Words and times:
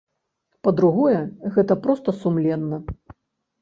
Па-другое, 0.67 1.21
гэта 1.59 1.73
проста 1.87 2.19
сумленна. 2.25 2.85